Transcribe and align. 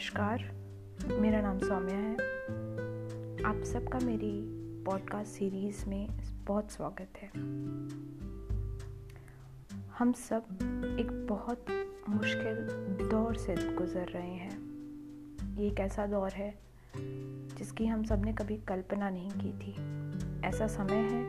नमस्कार, 0.00 0.42
मेरा 1.20 1.40
नाम 1.40 1.58
सौम्या 1.58 1.96
है। 1.96 2.12
आप 3.44 3.62
सबका 3.64 3.98
मेरी 3.98 4.42
पॉडकास्ट 4.84 5.30
सीरीज़ 5.30 5.86
में 5.86 6.08
बहुत 6.46 6.70
स्वागत 6.70 7.08
है। 7.16 7.28
हम 9.98 10.12
सब 10.12 10.44
एक 11.00 11.26
बहुत 11.30 11.66
मुश्किल 12.08 12.54
दौर 13.08 13.34
से 13.34 13.54
गुज़र 13.54 14.06
रहे 14.06 14.30
हैं। 14.30 14.58
ये 15.56 15.66
एक 15.66 15.80
ऐसा 15.80 16.06
दौर 16.06 16.32
है, 16.32 16.58
जिसकी 17.58 17.86
हम 17.86 18.04
सबने 18.04 18.32
कभी 18.32 18.56
कल्पना 18.56 19.10
नहीं 19.10 19.30
की 19.30 19.52
थी। 19.52 19.72
ऐसा 20.46 20.66
समय 20.66 20.96
है, 20.96 21.24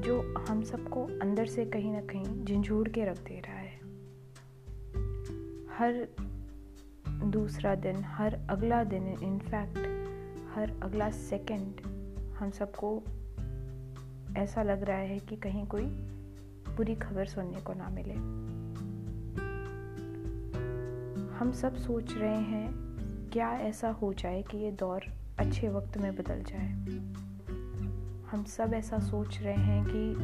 जो 0.00 0.34
हम 0.48 0.62
सबको 0.62 1.04
अंदर 1.04 1.46
से 1.46 1.66
कहीं 1.66 1.92
ना 1.92 2.00
कहीं 2.00 2.44
झंझोड़ 2.44 2.88
के 2.88 3.04
रख 3.04 3.18
दे 3.18 3.40
रहा 3.40 3.56
है। 3.56 3.76
हर 5.78 6.08
दूसरा 7.36 7.74
दिन, 7.74 8.04
हर 8.04 8.38
अगला 8.50 8.84
दिन 8.84 9.06
इनफैक्ट 9.06 9.78
हर 10.54 10.80
अगला 10.82 11.10
सेकंड 11.10 11.80
हम 12.38 12.50
सबको 12.50 13.02
ऐसा 14.36 14.62
लग 14.62 14.82
रहा 14.82 14.96
है 14.96 15.18
कि 15.18 15.36
कहीं 15.36 15.66
कोई 15.66 15.84
बुरी 16.76 16.94
खबर 16.94 17.26
सुनने 17.26 17.60
को 17.60 17.72
ना 17.76 17.88
मिले। 17.88 18.14
हम 21.36 21.52
सब 21.52 21.76
सोच 21.76 22.14
रहे 22.16 22.36
हैं, 22.36 22.72
क्या 23.32 23.52
ऐसा 23.52 23.90
हो 23.90 24.12
जाए 24.14 24.42
कि 24.42 24.58
ये 24.58 24.70
दौर 24.72 25.00
अच्छे 25.38 25.68
वक्त 25.68 25.98
में 25.98 26.16
बदल 26.16 26.42
जाए? 26.42 26.68
हम 28.30 28.44
सब 28.44 28.74
ऐसा 28.74 28.98
सोच 28.98 29.38
रहे 29.42 29.54
हैं 29.54 29.84
कि 29.84 30.14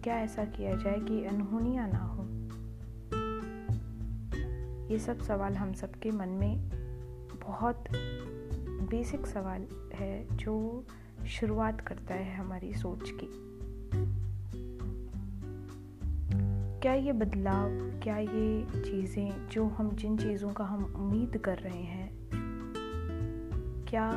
क्या 0.00 0.14
ऐसा 0.14 0.44
किया 0.44 0.76
जाए 0.76 1.00
कि 1.00 1.24
अनहोनियाँ 1.24 1.88
ना 1.88 2.04
हो। 2.04 2.29
ये 4.90 4.98
सब 4.98 5.20
सवाल 5.22 5.54
हम 5.54 5.72
सबके 5.72 6.10
मन 6.10 6.28
में 6.28 6.70
बहुत 7.46 7.84
बेसिक 8.90 9.26
सवाल 9.26 9.66
है 9.94 10.36
जो 10.36 10.84
शुरुआत 11.26 11.80
करता 11.80 12.14
है 12.14 12.36
हमारी 12.36 12.72
सोच 12.74 13.10
की। 13.10 13.28
क्या 16.80 16.94
ये 16.94 17.12
बदलाव, 17.12 17.68
क्या 18.02 18.18
ये 18.18 18.66
चीज़ें 18.84 19.48
जो 19.48 19.66
हम 19.66 19.90
जिन 19.90 20.16
चीज़ों 20.16 20.52
का 20.52 20.64
हम 20.64 20.84
उम्मीद 20.84 21.36
कर 21.36 21.58
रहे 21.58 21.82
हैं, 21.82 22.10
क्या 23.88 24.10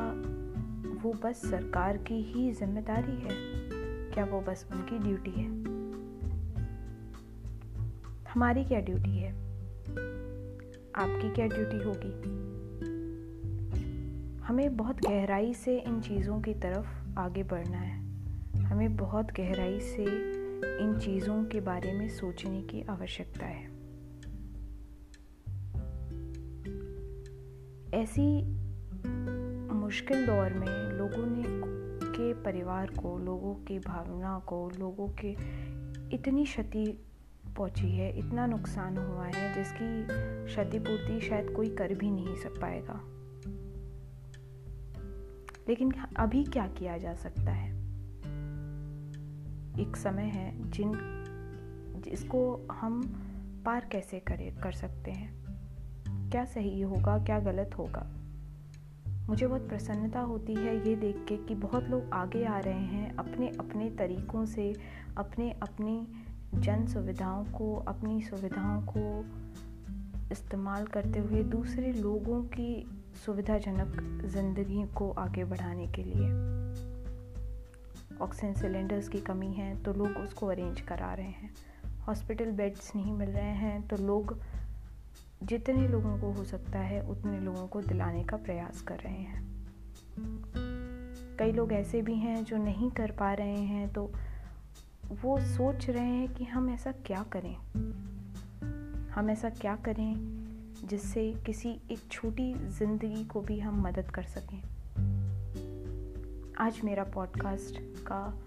वो 1.02 1.12
बस 1.12 1.50
सरकार 1.50 1.96
की 1.96 2.22
ही 2.22 2.52
ज़िम्मेदारी 2.52 3.16
है? 3.16 3.36
क्या 4.10 4.24
वो 4.24 4.40
बस 4.40 4.66
उनकी 4.72 4.98
ड्यूटी 4.98 5.30
है? 5.30 5.48
हमारी 8.32 8.64
क्या 8.64 8.80
ड्यूटी 8.80 9.18
है? 9.18 9.44
आपकी 10.96 11.30
क्या 11.30 11.46
ड्यूटी 11.46 11.76
होगी? 11.76 12.44
हमें 14.38 14.76
बहुत 14.76 14.96
गहराई 14.96 15.54
से 15.54 15.78
इन 15.78 16.00
चीज़ों 16.00 16.40
की 16.40 16.54
तरफ़ 16.54 17.18
आगे 17.18 17.42
बढ़ना 17.42 17.78
है। 17.78 18.04
हमें 18.64 18.96
बहुत 18.96 19.26
गहराई 19.26 19.80
से 19.80 20.04
इन 20.78 20.98
चीज़ों 20.98 21.44
के 21.44 21.60
बारे 21.60 21.92
में 21.92 22.08
सोचने 22.08 22.62
की 22.62 22.82
आवश्यकता 22.82 23.46
है। 23.46 23.64
ऐसी 28.02 28.44
मुश्किल 29.74 30.26
दौर 30.26 30.52
में 30.52 30.92
लोगों 30.98 31.26
ने 31.26 31.44
के 32.08 32.32
परिवार 32.32 32.86
को, 32.86 33.18
लोगों 33.18 33.54
की 33.54 33.78
भावना 33.78 34.38
को, 34.38 34.70
लोगों 34.78 35.08
के 35.08 35.36
इतनी 36.16 36.44
क्षति 36.44 37.04
पहुँची 37.56 37.90
है, 37.90 38.18
इतना 38.18 38.46
नुकसान 38.46 38.98
हुआ 38.98 39.26
है 39.26 39.54
जिसकी 39.54 40.06
क्षतिपूर्ति 40.46 41.20
शायद 41.20 41.50
कोई 41.50 41.68
कर 41.68 41.94
भी 41.94 42.10
नहीं 42.10 42.36
सक 42.36 42.60
पाएगा। 42.60 43.00
लेकिन 45.68 45.92
अभी 46.16 46.44
क्या 46.44 46.66
किया 46.66 46.98
जा 46.98 47.14
सकता 47.14 47.52
है? 47.52 47.74
एक 49.80 49.96
समय 49.96 50.22
है 50.22 50.70
जिन, 50.70 50.92
जिसको 52.04 52.68
हम 52.72 53.02
पार 53.66 53.88
कैसे 53.92 54.20
करे, 54.20 54.56
कर 54.62 54.72
सकते 54.72 55.10
हैं। 55.10 55.44
क्या 56.30 56.44
सही 56.44 56.80
होगा, 56.80 57.24
क्या 57.24 57.38
गलत 57.38 57.70
होगा? 57.78 58.10
मुझे 59.28 59.46
बहुत 59.46 59.68
प्रसन्नता 59.68 60.20
होती 60.20 60.54
है 60.54 60.88
ये 60.88 60.96
देख 60.96 61.24
के 61.28 61.36
कि 61.36 61.54
बहुत 61.54 61.84
लोग 61.84 62.10
आगे 62.12 62.44
आ 62.44 62.58
रहे 62.58 62.80
हैं 62.80 63.16
अपने 63.16 63.48
अपने 63.48 63.90
तरीक़ों 63.90 64.44
से 64.44 64.74
अपने 65.16 65.50
अपनी 65.50 66.23
जन 66.54 66.86
सुविधाओं 66.86 67.44
को, 67.44 67.74
अपनी 67.88 68.20
सुविधाओं 68.20 68.80
को 68.88 69.24
इस्तेमाल 70.32 70.86
करते 70.86 71.18
हुए 71.18 71.42
दूसरे 71.42 71.92
लोगों 71.92 72.42
की 72.42 72.86
सुविधाजनक 73.24 74.24
ज़िंदगी 74.26 74.84
को 74.94 75.10
आगे 75.10 75.44
बढ़ाने 75.44 75.86
के 75.88 76.02
लिए। 76.02 76.28
ऑक्सीजन 78.18 78.52
सिलेंडर्स 78.52 79.08
की 79.08 79.20
कमी 79.20 79.52
है 79.52 79.74
तो 79.82 79.92
लोग 79.92 80.16
उसको 80.16 80.46
अरेंज 80.46 80.80
करा 80.80 81.12
रहे 81.14 81.26
हैं। 81.26 81.54
हॉस्पिटल 82.00 82.50
बेड्स 82.50 82.94
नहीं 82.96 83.12
मिल 83.12 83.30
रहे 83.30 83.54
हैं 83.56 83.86
तो 83.88 83.96
लोग 83.96 84.38
जितने 85.42 85.88
लोगों 85.88 86.18
को 86.18 86.30
हो 86.32 86.44
सकता 86.44 86.78
है, 86.78 87.00
उतने 87.02 87.40
लोगों 87.40 87.66
को 87.66 87.80
दिलाने 87.80 88.24
का 88.24 88.36
प्रयास 88.36 88.80
कर 88.80 88.98
रहे 88.98 89.12
हैं। 89.12 89.42
कई 91.38 91.52
लोग 91.52 91.72
ऐसे 91.72 92.02
भी 92.02 92.14
हैं 92.14 92.44
जो 92.44 92.56
नहीं 92.56 92.90
कर 92.90 93.10
पा 93.10 93.32
रहे 93.34 93.60
हैं 93.64 93.92
तो 93.92 94.10
वो 95.10 95.40
सोच 95.40 95.90
रहे 95.90 96.04
हैं 96.04 96.34
कि 96.34 96.44
हम 96.44 96.70
ऐसा 96.70 96.92
क्या 96.92 97.26
करें? 97.32 97.56
हम 99.10 99.30
ऐसा 99.30 99.50
क्या 99.50 99.76
करें 99.76 100.14
जिससे 100.84 101.32
किसी 101.46 101.80
एक 101.90 101.98
छोटी 102.10 102.54
ज़िंदगी 102.54 103.24
को 103.24 103.40
भी 103.40 103.60
हम 103.60 103.80
मदद 103.80 104.10
कर 104.10 104.22
सकें? 104.22 104.62
आज 106.58 106.80
मेरा 106.84 107.04
पॉडकास्ट 107.04 107.78
का, 107.80 108.38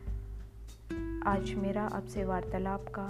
आज 1.31 1.53
मेरा 1.53 1.83
आपसे 1.87 2.25
वार्तालाप 2.25 2.85
का 2.99 3.07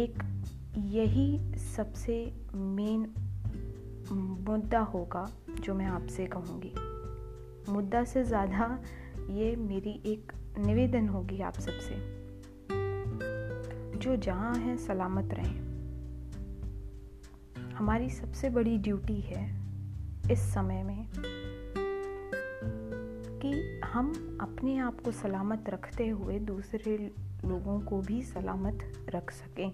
एक 0.00 0.42
यही 0.78 1.58
सबसे 1.58 2.34
मेन 2.54 3.14
मुद्दा 4.48 4.80
होगा 4.80 5.30
जो 5.60 5.74
मैं 5.74 5.86
आपसे 5.86 6.26
कहूँगी। 6.26 6.72
मुद्दा 7.72 8.04
से 8.04 8.24
ज़्यादा 8.24 8.82
ये 9.30 9.56
मेरी 9.56 10.02
एक 10.06 10.32
निवेदन 10.58 11.08
होगी 11.08 11.40
आप 11.40 11.54
सबसे। 11.54 12.24
जो 13.98 14.16
जहाँ 14.16 14.54
हैं, 14.54 14.76
सलामत 14.76 15.34
रहें। 15.34 15.74
हमारी 17.72 18.10
सबसे 18.10 18.50
बड़ी 18.50 18.78
ड्यूटी 18.78 19.20
है 19.20 19.64
इस 20.32 20.40
समय 20.40 20.82
में 20.82 21.08
कि 23.42 23.80
हम 23.84 24.38
अपने 24.40 24.78
आप 24.78 25.00
को 25.00 25.12
सलामत 25.12 25.64
रखते 25.68 26.08
हुए 26.08 26.38
दूसरे 26.38 27.10
लोगों 27.44 27.80
को 27.80 28.00
भी 28.00 28.22
सलामत 28.22 29.06
रख 29.08 29.30
सकें। 29.30 29.70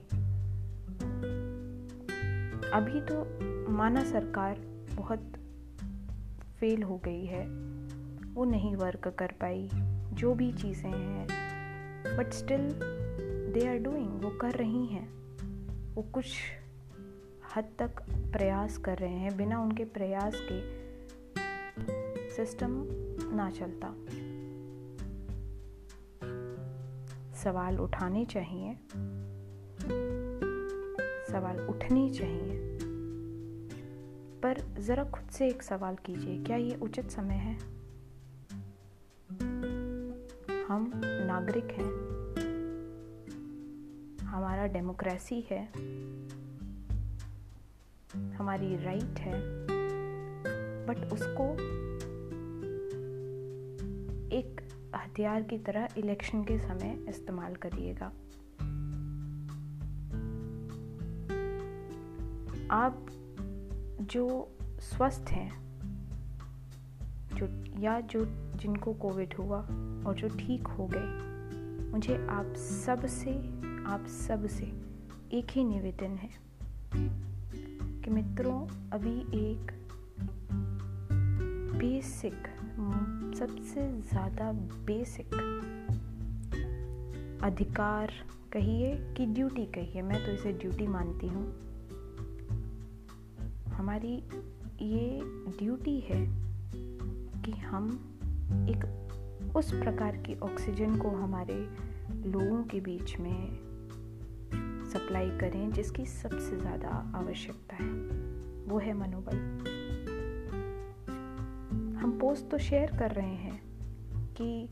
अभी 2.70 3.00
तो 3.00 3.26
माना 3.72 4.04
सरकार 4.04 4.60
बहुत 4.94 5.32
फेल 6.60 6.82
हो 6.82 7.00
गई 7.04 7.24
है, 7.24 7.46
वो 8.34 8.44
नहीं 8.44 8.76
वर्क 8.76 9.08
कर 9.08 9.32
पाई। 9.40 9.70
जो 10.12 10.34
भी 10.34 10.52
चीज़ें 10.52 10.90
हैं 10.90 11.26
but 12.16 12.32
still 12.32 12.70
they 13.52 13.68
are 13.68 13.78
doing 13.78 14.22
वो 14.22 14.30
कर 14.30 14.50
रही 14.50 14.86
हैं। 14.86 15.08
वो 15.94 16.02
कुछ 16.02 16.36
हद 17.56 17.64
तक 17.78 18.02
प्रयास 18.10 18.78
कर 18.78 18.98
रहे 18.98 19.14
हैं, 19.14 19.36
बिना 19.36 19.60
उनके 19.60 19.84
प्रयास 19.84 20.32
के 20.34 20.90
सिस्टम 22.30 22.70
ना 23.34 23.50
चलता। 23.50 23.94
सवाल 27.34 27.78
उठाने 27.78 28.24
चाहिए। 28.24 28.74
सवाल 31.32 31.60
उठने 31.60 32.10
चाहिए। 32.10 32.78
पर 34.42 34.80
ज़रा 34.80 35.04
खुद 35.04 35.30
से 35.30 35.48
एक 35.48 35.62
सवाल 35.62 35.94
कीजिए, 35.94 36.44
क्या 36.44 36.56
ये 36.56 36.74
उचित 36.74 37.10
समय 37.10 37.34
है? 37.34 37.79
हम 40.70 40.92
नागरिक 41.04 41.64
हैं। 41.64 41.92
हमारा 44.26 44.66
डेमोक्रेसी 44.66 45.46
है। 45.50 45.66
हमारी 48.34 48.76
राइट 48.76 49.18
है। 49.18 49.66
बट 50.86 51.12
उसको 51.12 51.52
एक 54.36 54.68
हथियार 54.96 55.42
की 55.42 55.58
तरह 55.58 55.88
इलेक्शन 55.96 56.44
के 56.44 56.58
समय 56.58 57.06
इस्तेमाल 57.08 57.54
करिएगा। 57.54 58.06
आप 62.70 63.06
जो 64.00 64.58
स्वस्थ 64.62 65.24
हैं, 65.30 65.78
जो 67.34 67.80
या 67.80 68.00
जो 68.00 68.49
जिनको 68.60 68.92
कोविड 68.94 69.34
हुआ 69.34 69.58
और 70.06 70.14
जो 70.14 70.28
ठीक 70.28 70.66
हो 70.68 70.88
गए, 70.94 71.90
मुझे 71.90 72.16
आप 72.30 72.52
सबसे, 72.56 73.30
आप 73.86 74.06
सबसे 74.06 74.64
एक 75.32 75.50
ही 75.50 75.64
निवेदन 75.64 76.16
है 76.16 76.30
कि 78.02 78.10
मित्रों, 78.10 78.60
अभी 78.90 79.18
एक 79.48 79.72
बेसिक 81.78 82.48
सबसे 83.38 83.86
ज़्यादा 84.02 84.52
बेसिक 84.86 85.34
अधिकार 87.44 88.12
कहिए 88.52 88.94
कि 89.16 89.26
ड्यूटी 89.26 89.64
कहिए, 89.66 90.02
मैं 90.02 90.24
तो 90.26 90.32
इसे 90.32 90.52
ड्यूटी 90.52 90.86
मानती 90.86 91.26
हूँ। 91.26 91.46
हमारी 93.72 94.14
ये 94.82 95.20
ड्यूटी 95.58 95.98
है 96.00 96.24
कि 97.42 97.52
हम 97.52 97.88
एक 98.50 99.52
उस 99.56 99.72
प्रकार 99.72 100.16
की 100.16 100.34
ऑक्सीजन 100.34 100.96
को 100.96 101.08
हमारे 101.08 101.54
लोगों 102.30 102.62
के 102.64 102.80
बीच 102.80 103.18
में 103.18 103.70
सप्लाई 104.92 105.30
करें, 105.30 105.72
जिसकी 105.72 106.06
सबसे 106.06 106.56
ज़्यादा 106.56 106.88
आवश्यकता 107.16 107.76
है। 107.76 107.90
वो 108.68 108.78
है 108.78 108.92
मनोबल। 108.94 109.36
हम 111.96 112.18
पोस्ट 112.20 112.50
तो 112.50 112.58
शेयर 112.58 112.96
कर 112.98 113.10
रहे 113.10 113.34
हैं 113.34 113.60
कि 114.32 114.62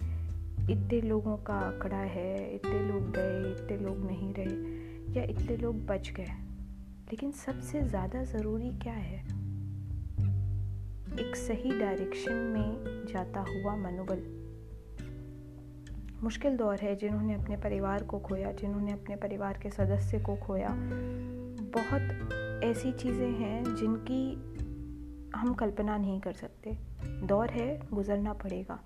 इतने 0.72 1.00
लोगों 1.00 1.36
का 1.36 1.54
आंकड़ा 1.54 1.96
है, 1.96 2.54
इतने 2.54 2.80
लोग 2.88 3.10
गए, 3.10 3.50
इतने 3.52 3.76
लोग 3.76 4.04
नहीं 4.06 4.32
रहे, 4.34 4.56
या 5.14 5.22
इतने 5.24 5.56
लोग 5.56 5.86
बच 5.86 6.10
गए, 6.10 6.32
लेकिन 7.10 7.32
सबसे 7.32 7.82
ज़्यादा 7.82 8.22
ज़रूरी 8.22 8.70
क्या 8.78 8.92
है? 8.92 9.37
एक 11.18 11.36
सही 11.36 11.78
डायरेक्शन 11.78 12.32
में 12.32 13.06
जाता 13.06 13.40
हुआ 13.40 13.74
मनोबल। 13.76 14.20
मुश्किल 16.22 16.56
दौर 16.56 16.78
है 16.78 16.96
जिन्होंने 16.96 17.34
अपने 17.34 17.56
परिवार 17.56 18.02
को 18.02 18.18
खोया, 18.18 18.52
जिन्होंने 18.52 18.92
अपने 18.92 19.16
परिवार 19.16 19.58
के 19.62 19.70
सदस्य 19.70 20.20
को 20.20 20.36
खोया। 20.36 20.68
बहुत 21.74 22.62
ऐसी 22.64 22.92
चीज़ें 22.92 23.30
हैं 23.30 23.74
जिनकी 23.74 24.34
हम 25.36 25.54
कल्पना 25.54 25.96
नहीं 25.96 26.20
कर 26.20 26.32
सकते। 26.32 26.76
दौर 27.22 27.50
है, 27.50 27.80
गुजरना 27.94 28.32
पड़ेगा, 28.32 28.80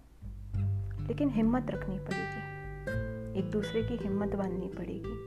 लेकिन 1.09 1.31
हिम्मत 1.31 1.71
रखनी 1.71 1.99
पड़ेगी। 1.99 3.39
एक 3.39 3.51
दूसरे 3.51 3.83
की 3.83 3.97
हिम्मत 3.97 4.35
बांधनी 4.37 4.69
पड़ेगी। 4.69 5.19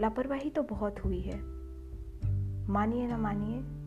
लापरवाही 0.00 0.50
तो 0.50 0.62
बहुत 0.62 1.04
हुई 1.04 1.20
है। 1.20 1.38
मानिए 2.68 3.06
ना 3.06 3.16
मानिए 3.16 3.79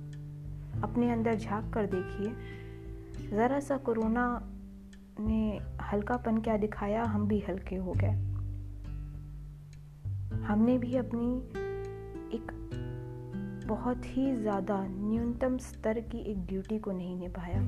अपने 0.82 1.12
अंदर 1.12 1.36
झाँक 1.36 1.74
कर 1.74 1.86
देखिए। 1.86 3.30
ज़रा 3.30 3.60
सा 3.60 3.78
कोरोना 3.78 4.26
ने 5.20 5.60
हल्कापन 5.82 6.38
क्या 6.38 6.58
दिखाया, 6.58 7.04
हम 7.04 7.28
भी 7.28 7.40
हल्के 7.40 7.76
हो 7.76 7.94
गए। 7.94 8.14
हमने 10.44 10.78
भी 10.78 10.96
अपनी 10.96 11.36
एक 12.36 12.52
बहुत 13.68 14.06
ही 14.06 14.36
ज़्यादा 14.36 14.78
न्यूनतम 14.88 15.58
स्तर 15.58 16.00
की 16.02 16.20
एक 16.32 16.46
ड्यूटी 16.46 16.80
को 16.80 16.92
नहीं 16.92 17.18
निभाया। 17.18 17.62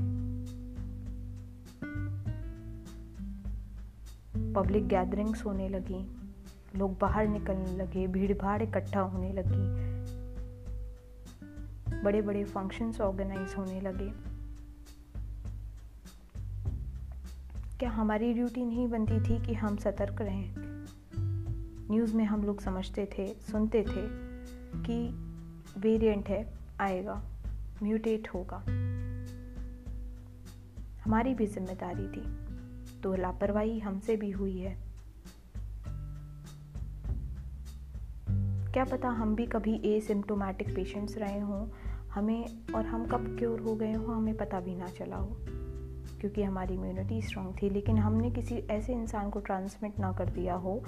पब्लिक 4.54 4.88
गैदरिंग्स 4.88 5.46
होने 5.46 5.70
लगी, 5.70 6.06
लोग 6.78 6.98
बाहर 7.00 7.28
निकलने 7.28 7.76
लगे 7.78 8.08
भीड़ 8.08 8.38
भाड़ 8.38 8.62
इकट्ठा 8.62 9.00
होने 9.00 9.32
लगी। 9.34 9.85
बड़े 12.06 12.22
बड़े 12.22 12.44
फ़ंक्शंस 12.44 13.02
ऑर्गेनाइज 13.02 13.54
होने 13.58 13.82
लगे। 13.82 14.12
क्या 17.80 17.90
हमारी 17.90 18.34
ड्यूटी 18.34 18.66
नहीं 18.66 18.88
बनती 18.88 19.20
थी 19.20 19.46
कि 19.46 19.54
हम 19.54 19.78
सतर्क 19.78 20.22
रहें? 20.22 20.54
न्यूज़ 21.92 22.16
में 22.16 22.26
हम 22.26 22.44
लोग 22.44 22.62
समझते 22.62 23.06
थे, 23.18 23.28
सुनते 23.52 23.82
थे 23.82 24.04
कि 24.84 24.98
वेरिएंट 25.80 26.30
है, 26.30 26.54
आएगा 26.80 27.22
म्यूटेट 27.84 28.28
होगा। 28.34 28.58
हमारी 31.04 31.34
भी 31.34 31.48
ज़िम्मेदारी 31.48 32.08
थी 32.08 32.24
तो 33.02 33.16
लापरवाही 33.16 33.80
हमसे 33.80 34.16
भी 34.18 34.32
हुई 34.32 34.58
है। 34.58 34.78
क्या 38.74 38.84
पता 38.86 39.10
हम 39.10 39.36
भी 39.36 39.46
कभी 39.46 39.76
ए 39.86 40.00
सिम्टोमेटिक 40.02 40.76
पेशेंट्स 40.76 41.18
रहे 41.18 41.40
हों 41.40 41.68
हमें 42.16 42.74
और 42.76 42.86
हम 42.86 43.06
कब 43.06 43.36
क्योर 43.40 43.60
हो 43.60 43.76
गए 43.76 43.94
हों, 43.94 44.16
हमें 44.16 44.38
पता 44.38 44.60
भी 44.60 44.76
ना 44.76 44.88
चला 44.88 45.16
हो, 45.16 45.38
क्योंकि 46.20 46.44
हमारी 46.44 46.74
इम्यूनिटी 46.74 47.22
स्ट्रांग 47.22 47.54
थी। 47.62 47.70
लेकिन 47.70 47.98
हमने 47.98 48.32
किसी 48.32 48.56
ऐसे 48.56 48.94
इंसान 48.94 49.30
को 49.30 49.40
ट्रांसमिट 49.40 50.00
ना 50.00 50.12
कर 50.12 50.26
दिया 50.26 50.56
हो, 50.56 50.84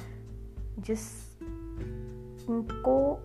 जिस 0.79 0.99
को 2.73 3.17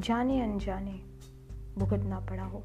जाने 0.00 0.42
अनजाने 0.42 1.00
भुगतना 1.78 2.20
पड़ा 2.20 2.44
हो। 2.44 2.58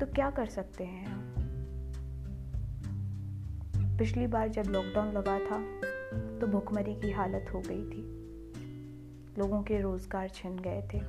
तो 0.00 0.06
क्या 0.06 0.30
कर 0.30 0.46
सकते 0.46 0.84
हैं 0.84 1.06
हम? 1.06 1.34
पिछली 3.98 4.26
बार 4.26 4.48
जब 4.48 4.62
लॉकडाउन 4.62 5.12
लगा 5.12 5.38
था 5.38 5.58
तो 6.38 6.46
भुखमरी 6.46 6.94
की 6.94 7.10
हालत 7.10 7.46
हो 7.54 7.60
गई 7.60 7.84
थी। 7.84 8.03
लोगों 9.38 9.62
के 9.62 9.80
रोज़गार 9.80 10.28
छिन 10.28 10.56
गए 10.56 10.82
थे। 10.94 11.00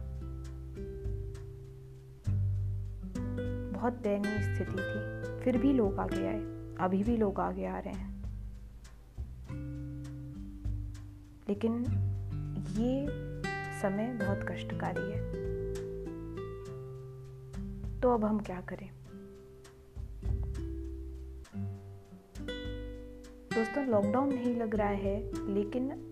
बहुत 3.71 3.93
दयनीय 3.93 4.41
स्थिति 4.41 4.71
थी। 4.71 5.39
फिर 5.43 5.57
भी 5.57 5.73
लोग 5.73 5.99
आगे 5.99 6.27
आए। 6.27 6.39
अभी 6.79 7.03
भी 7.03 7.17
लोग 7.17 7.39
आगे 7.39 7.65
आ 7.65 7.79
रहे 7.79 7.93
हैं। 7.93 8.15
लेकिन 11.49 11.73
ये 12.77 13.07
समय 13.81 14.07
बहुत 14.07 14.45
कष्टकारी 14.49 15.11
है। 15.11 15.45
तो 17.99 18.09
अब 18.09 18.25
हम 18.25 18.39
क्या 18.39 18.61
करें? 18.61 18.89
दोस्तों 23.55 23.85
लॉकडाउन 23.85 24.33
नहीं 24.33 24.55
लग 24.55 24.75
रहा 24.75 24.87
है, 24.87 25.31
लेकिन 25.53 26.11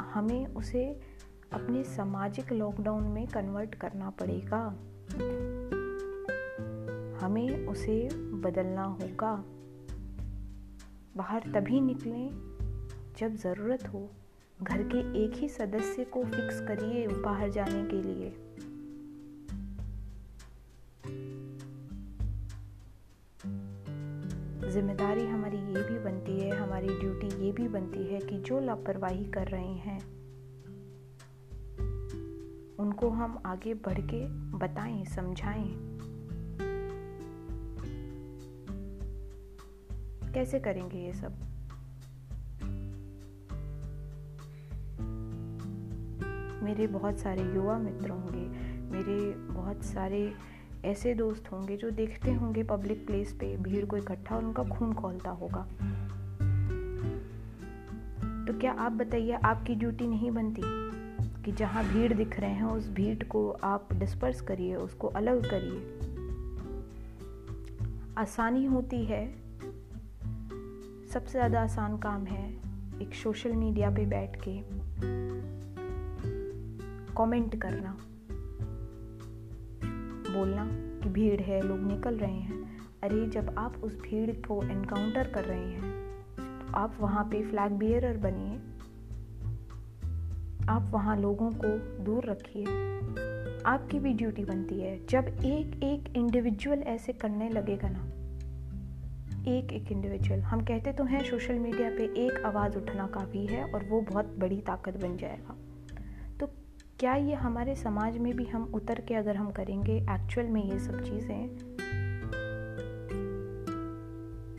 हमें 0.00 0.46
उसे 0.46 1.09
अपने 1.52 1.84
सामाजिक 1.84 2.52
लॉकडाउन 2.52 3.02
में 3.02 3.26
कन्वर्ट 3.26 3.74
करना 3.74 4.10
पड़ेगा। 4.10 4.66
हमें 7.24 7.66
उसे 7.66 8.08
बदलना 8.14 8.84
होगा। 8.84 9.44
बाहर 11.16 11.42
तभी 11.54 11.80
निकलें 11.80 12.28
जब 13.18 13.34
ज़रूरत 13.36 13.88
हो। 13.88 14.10
घर 14.62 14.82
के 14.82 15.24
एक 15.24 15.32
ही 15.34 15.48
सदस्य 15.48 16.04
को 16.04 16.24
फिक्स 16.24 16.60
करिए 16.60 17.06
बाहर 17.08 17.50
जाने 17.50 17.82
के 17.82 18.02
लिए। 18.02 18.30
ज़िम्मेदारी 24.70 25.26
हमारी 25.26 25.56
ये 25.56 25.82
भी 25.82 25.98
बनती 25.98 26.40
है, 26.40 26.56
हमारी 26.56 26.86
ड्यूटी 26.86 27.46
ये 27.46 27.52
भी 27.52 27.68
बनती 27.68 28.06
है 28.06 28.20
कि 28.20 28.38
जो 28.38 28.60
लापरवाही 28.60 29.24
कर 29.24 29.48
रहे 29.48 29.74
हैं 29.74 30.19
उनको 33.00 33.16
हम 33.16 33.42
आगे 33.46 33.74
बढ़ 33.74 33.98
के 34.00 34.24
बताएँ, 34.58 35.04
समझाएँ। 35.04 35.68
कैसे 40.34 40.58
करेंगे 40.60 40.98
ये 40.98 41.12
सब? 41.12 41.38
मेरे 46.62 46.86
बहुत 46.86 47.18
सारे 47.18 47.42
युवा 47.42 47.78
मित्र 47.78 48.10
होंगे, 48.10 48.46
मेरे 48.90 49.30
बहुत 49.52 49.84
सारे 49.84 50.32
ऐसे 50.84 51.14
दोस्त 51.14 51.50
होंगे 51.52 51.76
जो 51.76 51.90
देखते 51.90 52.32
होंगे 52.32 52.62
पब्लिक 52.62 53.06
प्लेस 53.06 53.32
पे 53.32 53.56
भीड़ 53.56 53.84
को 53.86 53.96
इकट्ठा 53.96 54.36
और 54.36 54.44
उनका 54.44 54.64
खून 54.64 54.92
खोलता 54.92 55.30
होगा। 55.30 55.66
तो 58.46 58.58
क्या 58.58 58.72
आप 58.72 58.92
बताइए, 58.92 59.32
आपकी 59.32 59.74
ड्यूटी 59.74 60.06
नहीं 60.06 60.30
बनती? 60.30 60.89
कि 61.44 61.52
जहाँ 61.52 61.84
भीड़ 61.84 62.12
दिख 62.12 62.40
रहे 62.40 62.50
हैं, 62.50 62.64
उस 62.64 62.88
भीड़ 62.88 63.24
को 63.24 63.50
आप 63.64 63.92
डिस्पर्स 63.92 64.40
करिए, 64.40 64.74
उसको 64.74 65.08
अलग 65.08 65.50
करिए। 65.50 66.08
आसानी 68.18 68.64
होती 68.64 69.04
है। 69.04 69.26
सबसे 71.08 71.32
ज़्यादा 71.32 71.60
आसान 71.60 71.96
काम 71.98 72.24
है 72.24 72.48
एक 73.02 73.14
सोशल 73.14 73.52
मीडिया 73.52 73.90
पे 73.90 74.06
बैठ 74.06 74.36
के 74.40 74.58
कमेंट 77.14 77.60
करना। 77.62 77.96
बोलना 80.30 80.66
कि 81.02 81.08
भीड़ 81.08 81.40
है, 81.40 81.60
लोग 81.62 81.78
निकल 81.78 82.16
रहे 82.16 82.32
हैं। 82.32 82.58
अरे, 83.02 83.26
जब 83.26 83.54
आप 83.58 83.76
उस 83.84 84.00
भीड़ 84.00 84.30
को 84.46 84.62
एनकाउंटर 84.62 85.28
कर 85.28 85.44
रहे 85.44 85.64
हैं 85.64 85.92
तो 86.36 86.72
आप 86.76 86.96
वहाँ 87.00 87.24
पे 87.24 87.42
फ्लैग 87.42 87.72
बियरर 87.72 88.16
बनिए। 88.16 88.58
आप 90.70 90.90
वहाँ 90.90 91.16
लोगों 91.16 91.50
को 91.54 91.68
दूर 92.04 92.24
रखिए। 92.24 92.64
आपकी 93.66 93.98
भी 93.98 94.12
ड्यूटी 94.12 94.44
बनती 94.44 94.80
है। 94.80 95.06
जब 95.06 95.26
एक 95.44 95.82
एक 95.84 96.16
इंडिविजुअल 96.16 96.78
ऐसे 96.78 97.12
करने 97.12 97.48
लगेगा 97.48 97.88
ना, 97.88 98.04
एक 99.48 99.72
एक 99.72 99.92
इंडिविजुअल 99.92 100.40
हम 100.40 100.60
कहते 100.60 100.92
तो 100.92 101.04
हैं 101.04 101.24
सोशल 101.24 101.54
मीडिया 101.54 101.90
पे 101.90 102.04
एक 102.26 102.44
आवाज़ 102.46 102.76
उठना 102.76 103.06
काफ़ी 103.06 103.46
है 103.46 103.64
और 103.72 103.84
वो 103.84 104.00
बहुत 104.00 104.36
बड़ी 104.38 104.60
ताकत 104.60 104.96
बन 104.96 105.16
जाएगा। 105.16 105.56
तो 106.40 106.46
क्या 107.00 107.14
ये 107.14 107.34
हमारे 107.34 107.74
समाज 107.74 108.18
में 108.18 108.34
भी 108.36 108.44
हम 108.44 108.70
उतर 108.74 109.00
के 109.00 109.14
अगर 109.14 109.36
हम 109.36 109.50
करेंगे 109.50 109.96
एक्चुअल 109.96 110.46
में 110.46 110.64
ये 110.64 110.78
सब 110.78 111.02
चीज़ें? 111.02 111.46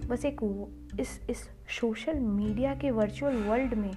बस 0.08 0.26
एक 0.26 0.40
इस 1.00 1.20
इस 1.30 1.50
सोशल 1.82 2.20
मीडिया 2.20 2.76
के 2.76 2.92
वर्चुअल 2.92 3.36
वर्ल्ड 3.36 3.74
में 3.74 3.92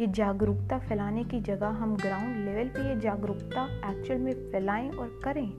ये 0.00 0.06
जागरूकता 0.06 0.78
फैलाने 0.78 1.24
की 1.24 1.40
जगह 1.40 1.66
हम 1.66 1.96
ग्राउंड 1.96 2.36
लेवल 2.36 2.68
पे 2.68 2.88
ये 2.88 3.00
जागरूकता 3.00 3.90
एक्चुअल 3.90 4.18
में 4.18 4.32
फैलाएँ 4.32 4.90
और 4.90 5.20
करें। 5.24 5.52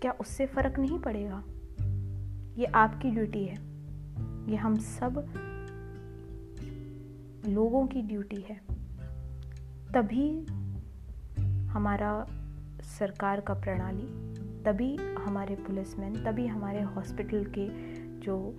क्या 0.00 0.12
उससे 0.12 0.46
फ़र्क 0.46 0.78
नहीं 0.78 0.98
पड़ेगा? 0.98 1.44
ये 2.60 2.64
आपकी 2.64 3.10
ड्यूटी 3.10 3.44
है। 3.44 3.54
ये 4.50 4.56
हम 4.56 4.74
सब 4.74 5.12
लोगों 7.48 7.86
की 7.86 8.02
ड्यूटी 8.02 8.36
है। 8.36 8.60
तभी 9.94 10.46
हमारा 11.66 12.26
सरकार 12.82 13.40
का 13.40 13.54
प्रणाली, 13.54 14.34
तभी 14.62 14.96
हमारे 14.96 15.54
पुलिसमैन 15.54 16.24
तभी 16.24 16.46
हमारे 16.46 16.82
हॉस्पिटल 16.82 17.44
के 17.44 17.68
जो 18.20 18.56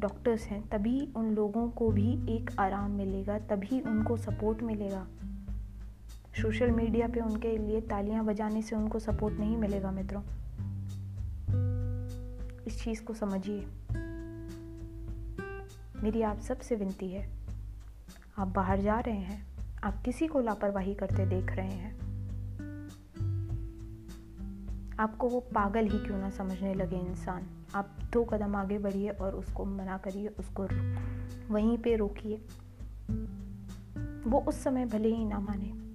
डॉक्टर्स 0.00 0.44
हैं, 0.44 0.68
तभी 0.68 1.12
उन 1.16 1.30
लोगों 1.30 1.70
को 1.70 1.90
भी 1.90 2.36
एक 2.36 2.50
आराम 2.58 2.90
मिलेगा, 2.90 3.38
तभी 3.38 3.80
उनको 3.80 4.16
सपोर्ट 4.16 4.62
मिलेगा। 4.62 5.06
सोशल 6.42 6.70
मीडिया 6.70 7.08
पे 7.08 7.20
उनके 7.20 7.58
लिए 7.58 7.80
तालियाँ 7.80 8.24
बजाने 8.24 8.62
से 8.62 8.76
उनको 8.76 8.98
सपोर्ट 8.98 9.34
नहीं 9.34 9.56
मिलेगा 9.56 9.90
मित्रों। 9.90 10.22
इस 12.66 12.84
चीज़ 12.84 13.02
को 13.02 13.14
समझिए। 13.14 13.66
मेरी 16.02 16.22
आप 16.22 16.40
सबसे 16.40 16.76
विनती 16.76 17.08
है, 17.08 17.30
आप 18.38 18.48
बाहर 18.48 18.80
जा 18.80 19.00
रहे 19.00 19.16
हैं, 19.16 19.46
आप 19.84 20.02
किसी 20.04 20.26
को 20.26 20.40
लापरवाही 20.40 20.94
करते 20.94 21.26
देख 21.26 21.50
रहे 21.52 21.70
हैं। 21.70 22.08
आपको 24.98 25.28
वो 25.28 25.40
पागल 25.40 25.86
ही 25.86 25.98
क्यों 25.98 26.18
ना 26.18 26.30
समझने 26.30 26.74
लगे 26.74 26.96
इंसान? 26.96 27.57
आप 27.74 27.98
दो 28.12 28.24
कदम 28.24 28.56
आगे 28.56 28.78
बढ़िए 28.78 29.08
और 29.08 29.34
उसको 29.34 29.64
मना 29.64 29.98
करिए, 29.98 30.28
उसको 30.28 30.66
वहीं 31.54 31.78
पे 31.78 31.96
रोकिए। 31.96 32.36
वो 34.26 34.40
उस 34.40 34.64
समय 34.64 34.86
भले 34.86 35.08
ही 35.08 35.24
ना 35.24 35.38
माने। 35.38 35.88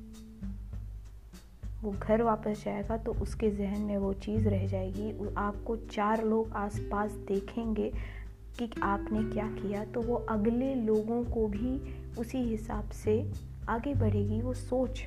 वो 1.82 1.92
घर 1.92 2.22
वापस 2.22 2.63
जाएगा 2.65 2.98
तो 2.98 3.13
उसके 3.13 3.51
जहन 3.51 3.82
में 3.82 3.98
वो 3.98 4.13
चीज़ 4.13 4.50
रह 4.50 4.68
जाएगी। 4.68 5.36
आपको 5.38 5.75
चार 5.75 6.24
लोग 6.24 6.51
आसपास 6.51 7.12
देखेंगे 7.12 7.94
कि 8.60 8.70
आपने 8.84 9.24
क्या 9.24 9.48
किया 9.48 9.86
तो 9.86 10.01
वो 10.01 10.15
अगले 10.15 10.75
लोगों 10.75 11.24
को 11.24 11.48
भी 11.48 11.96
उसी 12.15 12.38
हिसाब 12.38 12.89
से 12.89 13.32
आगे 13.70 13.96
बढ़ेगी। 13.96 14.42
वो 14.42 14.53
सोच, 14.53 15.03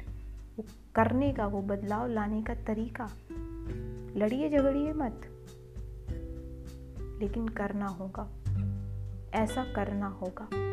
वो 0.58 0.64
करने 0.94 1.32
का, 1.32 1.46
वो 1.46 1.62
बदलाव 1.62 2.08
लाने 2.08 2.42
का 2.42 2.54
तरीका। 2.54 3.10
लड़िए 4.16 4.50
झगड़िए 4.50 4.92
मत। 4.92 5.35
लेकिन 7.20 7.48
करना 7.48 7.86
होगा। 7.86 8.30
ऐसा 9.34 9.64
करना 9.64 10.06
होगा। 10.06 10.66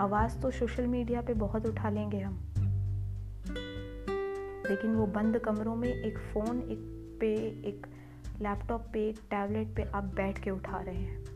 आवाज़ 0.00 0.40
तो 0.40 0.50
सोशल 0.50 0.86
मीडिया 0.86 1.22
पे 1.22 1.34
बहुत 1.34 1.66
उठा 1.66 1.90
लेंगे 1.90 2.20
हम। 2.20 2.52
लेकिन 4.70 4.94
वो 4.94 5.06
बंद 5.06 5.38
कमरों 5.38 5.76
में 5.76 5.88
एक 5.88 6.18
फ़ोन, 6.18 6.58
एक 6.58 6.78
पे, 7.20 7.34
एक 7.68 7.86
लैपटॉप 8.40 8.80
पे, 8.92 9.08
एक 9.08 9.18
टैबलेट 9.18 9.76
पे 9.76 9.82
आप 9.82 10.04
बैठ 10.04 10.38
के 10.38 10.50
उठा 10.50 10.80
रहे 10.80 10.96
हैं। 10.96 11.26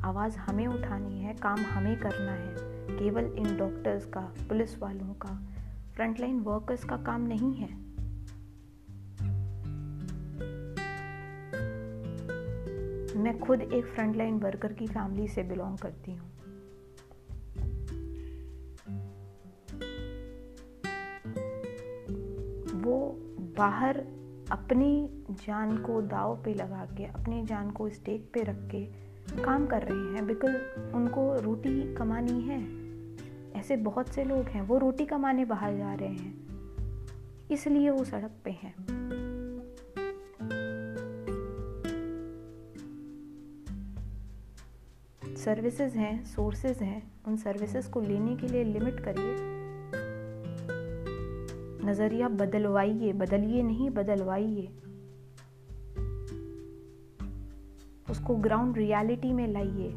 आवाज़ 0.00 0.36
हमें 0.36 0.66
उठानी 0.66 1.20
है, 1.20 1.34
काम 1.34 1.58
हमें 1.58 2.00
करना 2.00 2.32
है। 2.32 2.54
केवल 2.98 3.24
इन 3.24 3.56
डॉक्टर्स 3.56 4.06
का 4.06 4.20
पुलिस 4.20 4.78
वालों 4.78 5.14
का, 5.14 5.48
फ्रंटलाइन 5.96 6.40
वर्कर्स 6.40 6.84
का 6.84 6.96
काम 6.96 7.26
नहीं 7.26 7.54
है। 7.54 7.87
मैं 13.18 13.38
खुद 13.38 13.60
एक 13.62 13.86
फ्रंटलाइन 13.86 14.38
वर्कर 14.38 14.72
की 14.72 14.86
फैमिली 14.86 15.28
से 15.28 15.42
बिलोंग 15.42 15.78
करती 15.78 16.12
हूँ। 16.12 16.30
वो 22.82 22.98
बाहर 23.58 23.98
अपनी 24.50 25.08
जान 25.30 25.76
को 25.78 26.00
दाव 26.02 26.36
पे 26.44 26.54
लगा 26.54 26.84
के, 26.96 27.04
अपनी 27.04 27.42
जान 27.46 27.70
को 27.70 27.88
स्टेक 27.88 28.30
पे 28.34 28.42
रख 28.42 28.68
के 28.70 28.84
काम 29.42 29.66
कर 29.66 29.82
रहे 29.82 30.14
हैं 30.14 30.26
बिकॉज़ 30.26 30.56
उनको 30.96 31.34
रोटी 31.40 31.94
कमानी 31.94 32.40
है। 32.42 32.60
ऐसे 33.60 33.76
बहुत 33.76 34.08
से 34.08 34.24
लोग 34.24 34.48
हैं, 34.48 34.62
वो 34.62 34.78
रोटी 34.78 35.06
कमाने 35.06 35.44
बाहर 35.44 35.76
जा 35.76 35.92
रहे 35.94 36.08
हैं, 36.08 37.46
इसलिए 37.50 37.90
वो 37.90 38.04
सड़क 38.04 38.40
पे 38.44 38.50
हैं। 38.50 38.74
सर्विसेज़ 45.48 45.98
हैं 45.98 46.24
सोर्सेज 46.24 46.78
हैं, 46.78 47.12
उन 47.26 47.36
सर्विसेज़ 47.36 47.90
को 47.90 48.00
लेने 48.00 48.36
के 48.36 48.46
लिए 48.46 48.64
लिमिट 48.64 49.00
करिए। 49.00 49.36
नज़रिया 51.90 52.28
बदलवाइए, 52.28 53.12
बदलिए 53.12 53.62
नहीं, 53.62 53.90
बदलवाइए। 53.90 54.68
उसको 58.10 58.36
ग्राउंड 58.36 58.78
रियलिटी 58.78 59.32
में 59.32 59.48
लाइए। 59.48 59.90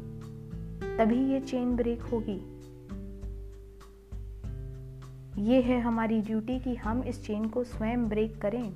तभी 0.98 1.32
ये 1.32 1.40
चेन 1.40 1.76
ब्रेक 1.76 2.02
होगी। 2.02 2.40
ये 5.48 5.62
है 5.62 5.80
हमारी 5.80 6.20
ड्यूटी 6.20 6.60
कि 6.60 6.74
हम 6.74 7.02
इस 7.02 7.26
चेन 7.26 7.48
को 7.48 7.64
स्वयं 7.64 8.08
ब्रेक 8.08 8.40
करें। 8.40 8.70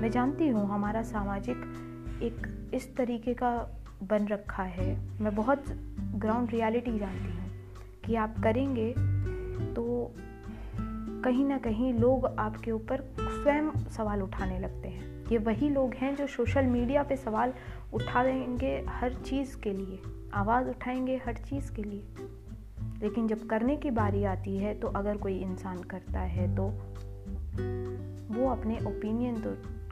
मैं 0.00 0.10
जानती 0.10 0.48
हूँ 0.48 0.68
हमारा 0.68 1.02
सामाजिक 1.02 1.56
एक 2.22 2.56
इस 2.74 2.96
तरीके 2.96 3.34
का 3.34 3.75
बन 4.02 4.26
रखा 4.26 4.62
है। 4.62 4.88
मैं 5.20 5.34
बहुत 5.34 5.64
ग्राउंड 6.14 6.50
रियलिटी 6.50 6.98
जानती 6.98 7.32
हूँ 7.32 7.50
कि 8.04 8.14
आप 8.14 8.34
करेंगे 8.42 8.92
तो 9.74 10.14
कहीं 11.24 11.44
ना 11.44 11.58
कहीं 11.58 11.92
लोग 11.94 12.26
आपके 12.26 12.70
ऊपर 12.70 13.00
स्वयं 13.20 13.70
सवाल 13.90 14.22
उठाने 14.22 14.58
लगते 14.58 14.88
हैं। 14.88 15.24
ये 15.26 15.38
वही 15.38 15.68
लोग 15.68 15.94
हैं 15.94 16.14
जो 16.16 16.26
सोशल 16.26 16.66
मीडिया 16.66 17.02
पे 17.02 17.16
सवाल 17.16 17.52
उठा 17.94 18.24
देंगे 18.24 18.84
हर 18.88 19.14
चीज़ 19.14 19.56
के 19.56 19.72
लिए, 19.72 20.00
आवाज़ 20.34 20.68
उठाएँगे 20.68 21.16
हर 21.16 21.36
चीज़ 21.36 21.72
के 21.72 21.82
लिए। 21.82 22.04
लेकिन 23.02 23.28
जब 23.28 23.46
करने 23.46 23.76
की 23.76 23.90
बारी 23.90 24.24
आती 24.24 24.56
है 24.56 24.74
तो 24.74 24.88
अगर 24.88 25.16
कोई 25.16 25.38
इंसान 25.38 25.82
करता 25.82 26.20
है 26.20 26.54
तो 26.56 26.68
वो 28.34 28.48
अपने 28.50 28.78
ओपिनियन 28.78 29.40
तो 29.40 29.50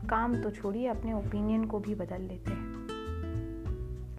काम 0.09 0.37
तो 0.43 0.51
छोड़िए, 0.51 0.87
अपने 0.87 1.13
ओपिनियन 1.13 1.65
को 1.65 1.79
भी 1.79 1.95
बदल 1.95 2.23
लेते 2.23 2.51
हैं। 2.51 2.74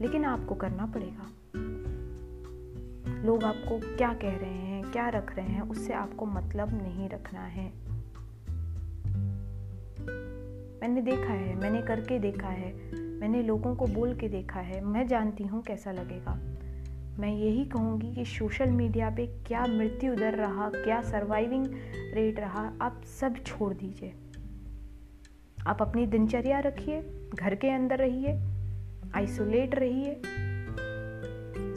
लेकिन 0.01 0.25
आपको 0.25 0.55
करना 0.55 0.85
पड़ेगा। 0.85 1.31
लोग 3.25 3.43
आपको 3.43 3.97
क्या 3.97 4.13
कह 4.13 4.37
रहे 4.37 4.49
हैं, 4.49 4.91
क्या 4.91 5.09
रख 5.09 5.35
रहे 5.35 5.45
हैं, 5.45 5.61
उससे 5.61 5.93
आपको 5.93 6.25
मतलब 6.25 6.81
नहीं 6.81 7.09
रखना 7.09 7.39
है। 7.39 7.73
मैंने 10.81 11.01
देखा 11.01 11.33
है, 11.33 11.55
मैंने 11.55 11.81
करके 11.81 12.19
देखा 12.19 12.47
है, 12.47 12.95
मैंने 12.95 13.43
लोगों 13.43 13.75
को 13.75 13.85
बोल 13.85 14.15
के 14.15 14.29
देखा 14.29 14.59
है। 14.59 14.81
मैं 14.81 15.07
जानती 15.07 15.43
हूँ 15.43 15.63
कैसा 15.63 15.91
लगेगा। 15.91 16.39
मैं 17.19 17.29
यही 17.29 17.65
कहूँगी 17.65 18.13
कि 18.13 18.25
सोशल 18.25 18.69
मीडिया 18.71 19.09
पे 19.09 19.27
क्या 19.27 19.65
मृत्यु 19.65 20.15
दर 20.15 20.33
रहा, 20.33 20.69
क्या 20.69 21.01
सर्वाइविंग 21.01 21.65
रेट 22.13 22.39
रहा, 22.39 22.73
आप 22.81 23.01
सब 23.19 23.35
छोड़ 23.37 23.73
दीजिए। 23.73 24.13
आप 25.67 25.81
अपनी 25.81 26.05
दिनचर्या 26.05 26.59
रखिए, 26.59 27.01
घर 27.35 27.55
के 27.55 27.69
अंदर 27.69 27.97
रहिए। 27.97 28.54
आइसोलेट 29.15 29.75
रहिए 29.75 30.21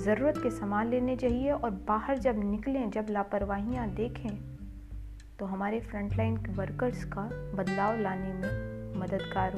ज़रूरत 0.04 0.38
के 0.38 0.50
सामान 0.50 0.88
लेने 0.90 1.16
चाहिए 1.16 1.50
और 1.50 1.70
बाहर 1.88 2.18
जब 2.18 2.38
निकलें, 2.44 2.90
जब 2.90 3.06
लापरवाहियाँ 3.10 3.88
देखें 3.90 4.38
तो 5.38 5.46
हमारे 5.46 5.80
फ्रंटलाइन 5.80 6.36
वर्कर्स 6.48 7.04
का 7.04 7.22
बदलाव 7.54 8.00
लाने 8.00 8.32
में 8.32 8.98
मददगार 9.00 9.52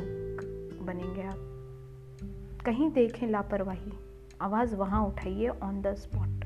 बनेंगे 0.87 1.22
आप। 1.22 2.60
कहीं 2.66 2.90
देखें 2.90 3.26
लापरवाही, 3.26 3.92
आवाज़ 4.42 4.75
वहाँ 4.75 5.04
उठाइए 5.06 5.49
ऑन 5.49 5.80
द 5.82 5.94
स्पॉट 5.94 6.44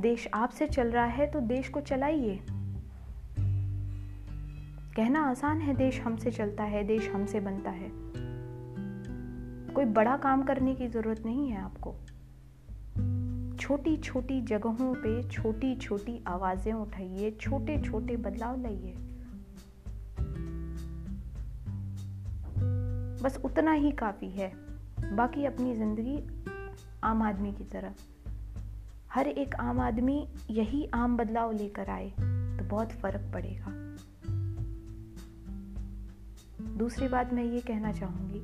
देश 0.00 0.28
आपसे 0.34 0.66
चल 0.66 0.90
रहा 0.90 1.04
है 1.04 1.26
तो 1.26 1.40
देश 1.40 1.68
को 1.68 1.80
चलाइए। 1.80 2.38
कहना 4.96 5.20
आसान 5.20 5.60
है, 5.60 5.74
देश 5.74 6.00
हमसे 6.00 6.30
चलता 6.30 6.64
है, 6.64 6.84
देश 6.84 7.08
हमसे 7.08 7.40
बनता 7.40 7.70
है। 7.70 7.90
कोई 9.74 9.84
बड़ा 9.84 10.16
काम 10.16 10.42
करने 10.42 10.74
की 10.74 10.88
ज़रूरत 10.88 11.22
नहीं 11.26 11.48
है 11.48 11.60
आपको। 11.60 11.94
छोटी 13.60 13.96
छोटी 13.96 14.40
जगहों 14.40 14.94
पे 14.94 15.28
छोटी 15.28 15.74
छोटी 15.76 16.24
आवाज़ें 16.26 16.72
उठाइए 16.72 17.30
छोटे 17.30 17.82
छोटे 17.82 18.16
बदलाव 18.16 18.62
लाइए। 18.62 18.94
बस 23.22 23.40
उतना 23.44 23.72
ही 23.72 23.90
काफ़ी 23.90 24.30
है। 24.30 24.52
बाकी 25.12 25.44
अपनी 25.44 25.74
ज़िंदगी 25.74 26.18
आम 27.04 27.22
आदमी 27.22 27.52
की 27.52 27.64
तरह। 27.64 27.94
हर 29.12 29.28
एक 29.28 29.54
आम 29.54 29.80
आदमी 29.80 30.28
यही 30.50 30.88
आम 30.94 31.16
बदलाव 31.16 31.52
लेकर 31.52 31.90
आए 31.90 32.10
तो 32.58 32.64
बहुत 32.64 32.92
फ़र्क 32.92 33.30
पड़ेगा। 33.34 33.75
दूसरी 36.76 37.08
बात 37.08 37.32
मैं 37.32 37.44
ये 37.44 37.60
कहना 37.60 37.92
चाहूँगी, 37.92 38.40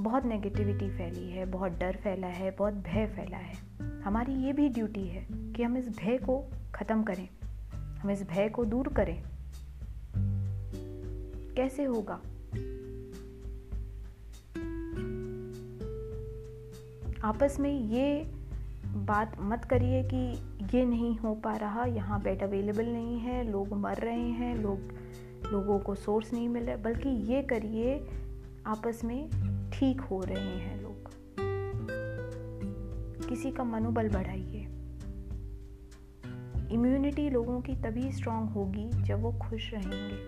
बहुत 0.00 0.24
नेगेटिविटी 0.24 0.88
फैली 0.90 1.28
है, 1.30 1.44
बहुत 1.46 1.72
डर 1.72 1.96
फैला 1.96 2.26
है, 2.26 2.50
बहुत 2.50 2.74
भय 2.74 3.06
फैला 3.06 3.36
है। 3.36 3.54
हमारी 4.02 4.34
ये 4.44 4.52
भी 4.52 4.68
ड्यूटी 4.68 5.06
है 5.08 5.26
कि 5.30 5.62
हम 5.62 5.76
इस 5.76 5.88
भय 5.98 6.18
को 6.18 6.38
ख़त्म 6.74 7.02
करें, 7.02 7.28
हम 8.00 8.10
इस 8.10 8.22
भय 8.22 8.48
को 8.48 8.64
दूर 8.64 8.88
करें। 8.88 9.22
कैसे 11.56 11.84
होगा? 11.84 12.20
आपस 17.24 17.56
में 17.60 17.70
ये 17.70 18.24
बात 19.06 19.36
मत 19.40 19.64
करिए 19.64 20.02
कि 20.04 20.76
ये 20.76 20.84
नहीं 20.84 21.16
हो 21.18 21.34
पा 21.34 21.54
रहा, 21.56 21.84
यहाँ 21.84 22.20
बेड 22.22 22.42
अवेलेबल 22.42 22.86
नहीं 22.86 23.18
है, 23.18 23.42
लोग 23.50 23.72
मर 23.74 23.98
रहे 23.98 24.28
हैं, 24.30 24.54
लोग 24.56 25.01
लोगों 25.52 25.78
को 25.78 25.94
सोर्स 25.94 26.32
नहीं 26.32 26.48
मिल 26.48 26.62
रहा, 26.62 26.76
बल्कि 26.76 27.08
ये 27.08 27.42
करिए, 27.42 28.06
आपस 28.66 29.00
में 29.04 29.30
ठीक 29.70 30.00
हो 30.00 30.20
रहे 30.20 30.58
हैं 30.58 30.82
लोग। 30.82 31.10
किसी 33.28 33.50
का 33.50 33.64
मनोबल 33.64 34.08
बढ़ाइए। 34.08 34.68
इम्यूनिटी 36.72 37.30
लोगों 37.30 37.60
की 37.60 37.72
तभी 37.72 38.12
स्ट्रांग 38.12 38.48
होगी 38.48 38.88
जब 39.02 39.22
वो 39.22 39.32
खुश 39.32 39.70
रहेंगे, 39.74 40.18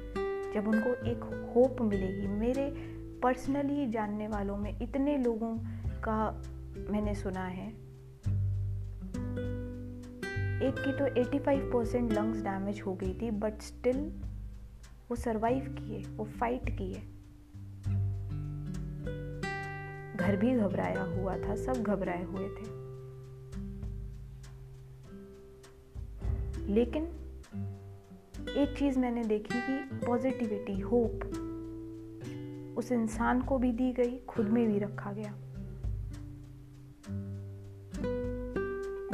जब 0.52 0.68
उनको 0.68 0.90
एक 1.06 1.52
होप 1.54 1.82
मिलेगी। 1.82 2.26
मेरे 2.26 2.70
पर्सनली 3.22 3.86
जानने 3.90 4.28
वालों 4.28 4.56
में 4.56 4.78
इतने 4.82 5.16
लोगों 5.18 5.58
का 6.04 6.42
मैंने 6.90 7.14
सुना 7.14 7.44
है। 7.44 7.68
एक 10.54 10.74
की 10.78 10.92
तो 10.92 11.06
85 11.20 11.72
परसेंट 11.72 12.12
लंग्स 12.12 12.42
डैमेज 12.42 12.82
हो 12.86 12.94
गई 12.94 13.14
थी 13.22 13.30
बट 13.30 13.60
स्टिल 13.60 14.23
वो 15.10 15.16
सरवाइव 15.16 15.76
किए, 15.78 16.02
वो 16.02 16.24
फाइट 16.24 16.78
किए। 16.78 16.94
घर 20.16 20.36
भी 20.36 20.56
घबराया 20.56 21.02
हुआ 21.02 21.36
था, 21.36 21.56
सब 21.56 21.82
घबराए 21.82 22.24
हुए 22.24 22.48
थे। 22.48 22.84
लेकिन 26.74 27.04
एक 28.56 28.74
चीज़ 28.78 28.98
मैंने 28.98 29.24
देखी 29.24 29.58
कि 29.60 30.06
पॉजिटिविटी 30.06 30.80
होप 30.80 31.40
उस 32.78 32.92
इंसान 32.92 33.42
को 33.42 33.58
भी 33.58 33.72
दी 33.72 33.92
गई, 33.92 34.18
खुद 34.18 34.48
में 34.48 34.72
भी 34.72 34.78
रखा 34.78 35.12
गया। 35.12 35.34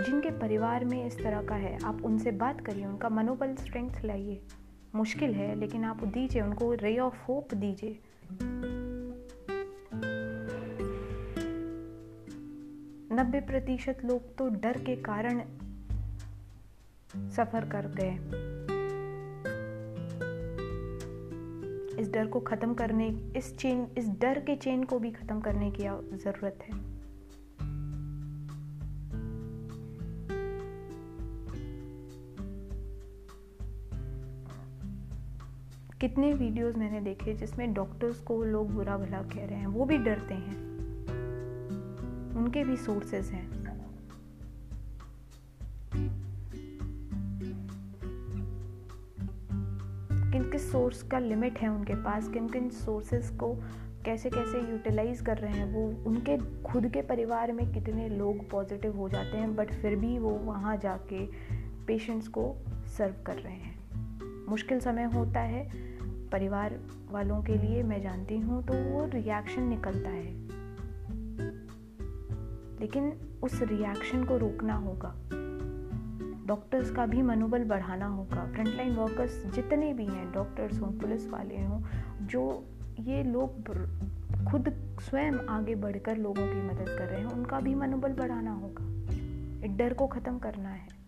जिनके 0.04 0.30
परिवार 0.30 0.84
में 0.84 1.06
इस 1.06 1.18
तरह 1.18 1.42
का 1.42 1.54
है, 1.54 1.78
आप 1.84 2.02
उनसे 2.04 2.30
बात 2.30 2.60
करिए, 2.60 2.86
उनका 2.86 3.08
मनोबल 3.08 3.54
स्ट्रेंथ 3.54 4.04
लाइए। 4.04 4.42
मुश्किल 4.94 5.34
है, 5.34 5.54
लेकिन 5.54 5.84
आप 5.84 6.04
दीजिए, 6.04 6.42
उनको 6.42 6.72
रे 6.72 6.98
ऑफ़ 6.98 7.16
होप 7.28 7.54
दीजिए। 7.54 7.98
नब्बे 13.12 13.40
प्रतिशत 13.40 13.98
लोग 14.04 14.36
तो 14.36 14.48
डर 14.48 14.78
के 14.78 14.96
कारण 14.96 15.40
सफ़र 17.30 17.64
कर 17.64 17.86
गए। 17.86 18.14
इस 22.02 22.10
डर 22.10 22.26
को 22.26 22.40
ख़त्म 22.40 22.74
करने, 22.74 23.08
इस 23.36 23.56
चेन, 23.56 23.86
इस 23.98 24.08
डर 24.08 24.40
के 24.40 24.56
चेन 24.56 24.84
को 24.84 24.98
भी 24.98 25.10
ख़त्म 25.10 25.40
करने 25.40 25.70
की 25.70 25.82
ज़रूरत 26.16 26.58
है। 26.62 26.89
कितने 36.00 36.32
वीडियोस 36.32 36.76
मैंने 36.76 37.00
देखे 37.00 37.34
जिसमें 37.34 37.74
डॉक्टर्स 37.74 38.20
को 38.20 38.44
लोग 38.44 38.70
बुरा 38.70 38.96
भला 38.96 39.22
कह 39.22 39.46
रहे 39.46 39.58
हैं, 39.58 39.66
वो 39.66 39.84
भी 39.84 39.98
डरते 39.98 40.34
हैं। 40.34 40.56
उनके 42.36 42.64
भी 42.64 42.76
सोर्सेस 42.76 43.30
हैं। 43.30 43.50
किन 50.32 50.50
किस 50.50 50.72
सोर्स 50.72 51.02
का 51.02 51.18
लिमिट 51.18 51.58
है 51.58 51.68
उनके 51.68 51.94
पास, 51.94 52.28
किन 52.28 52.48
किन 52.48 52.70
सोर्सेस 52.70 53.30
को 53.30 53.54
कैसे 54.04 54.30
कैसे 54.30 54.70
यूटिलाइज 54.70 55.20
कर 55.20 55.38
रहे 55.38 55.52
हैं, 55.52 55.72
वो 55.72 56.04
उनके, 56.10 56.62
खुद 56.62 56.88
के 56.88 57.02
परिवार 57.02 57.52
में 57.52 57.72
कितने 57.72 58.08
लोग 58.08 58.50
पॉजिटिव 58.50 58.96
हो 58.96 59.08
जाते 59.08 59.38
हैं 59.38 59.56
बट 59.56 59.72
फिर 59.72 59.96
भी 59.96 60.18
वो 60.18 60.30
वहाँ 60.30 60.76
जाके 60.76 61.26
पेशेंट्स 61.86 62.28
को 62.28 62.56
सर्व 62.86 63.14
कर 63.26 63.34
रहे 63.34 63.54
हैं। 63.54 63.80
मुश्किल 64.48 64.80
समय 64.80 65.04
होता 65.04 65.40
है 65.40 65.89
परिवार 66.32 66.80
वालों 67.10 67.42
के 67.42 67.58
लिए 67.58 67.82
मैं 67.82 68.02
जानती 68.02 68.38
हूँ 68.38 68.62
तो 68.64 68.74
वो 68.74 69.06
रिएक्शन 69.06 69.62
निकलता 69.62 70.10
है। 70.10 70.60
लेकिन 72.80 73.12
उस 73.42 73.62
रिएक्शन 73.62 74.24
को 74.24 74.36
रोकना 74.36 74.74
होगा। 74.74 75.14
डॉक्टर्स 76.46 76.90
का 76.90 77.06
भी 77.06 77.22
मनोबल 77.22 77.64
बढ़ाना 77.64 78.06
होगा। 78.06 78.52
फ्रंटलाइन 78.52 78.96
वर्कर्स 78.96 79.46
जितने 79.46 79.92
भी 79.92 80.06
हैं 80.06 80.32
डॉक्टर्स 80.32 80.80
हों, 80.80 80.88
पुलिस 80.88 81.30
वाले 81.30 81.64
हों, 81.64 81.82
जो 82.26 82.66
ये 83.00 83.22
लोग 83.22 83.66
खुद 84.50 84.96
स्वयं 85.00 85.32
आगे 85.32 85.74
बढ़कर 85.74 86.16
लोगों 86.16 86.46
की 86.46 86.62
मदद 86.62 86.88
कर 86.88 87.06
रहे 87.06 87.18
हैं, 87.18 87.26
उनका 87.26 87.60
भी 87.60 87.74
मनोबल 87.74 88.12
बढ़ाना 88.12 88.52
होगा। 88.52 88.86
डर 89.76 89.94
को 89.94 90.06
ख़त्म 90.06 90.38
करना 90.38 90.68
है। 90.68 90.99